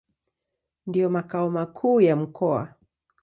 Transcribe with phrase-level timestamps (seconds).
[0.87, 2.73] Ndio makao makuu ya mkoa.